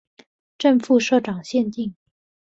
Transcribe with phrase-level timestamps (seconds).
[0.57, 1.95] 正副社长限定